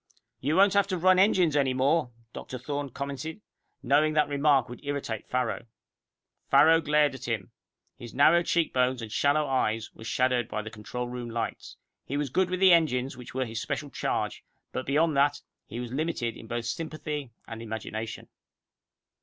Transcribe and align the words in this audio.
"You 0.39 0.55
won't 0.55 0.73
have 0.73 0.87
to 0.87 0.97
run 0.97 1.19
engines 1.19 1.55
anymore," 1.55 2.09
Dr. 2.33 2.57
Thorne 2.57 2.89
commented, 2.89 3.39
knowing 3.83 4.13
that 4.13 4.27
remark 4.27 4.67
would 4.67 4.83
irritate 4.83 5.29
Farrow. 5.29 5.67
Farrow 6.49 6.81
glared 6.81 7.13
at 7.13 7.27
him. 7.27 7.51
His 7.99 8.11
narrow 8.15 8.41
cheekbones 8.41 9.03
and 9.03 9.11
shallow 9.11 9.45
eyes 9.45 9.91
were 9.93 10.03
shadowed 10.03 10.47
by 10.47 10.63
the 10.63 10.71
control 10.71 11.07
room 11.07 11.29
lights. 11.29 11.77
He 12.03 12.17
was 12.17 12.31
good 12.31 12.49
with 12.49 12.59
the 12.61 12.73
engines 12.73 13.15
which 13.15 13.35
were 13.35 13.45
his 13.45 13.61
special 13.61 13.91
charge, 13.91 14.43
but 14.71 14.87
beyond 14.87 15.15
that, 15.17 15.39
he 15.67 15.79
was 15.79 15.91
limited 15.93 16.35
in 16.35 16.47
both 16.47 16.65
sympathy 16.65 17.29
and 17.47 17.61
imagination. 17.61 18.27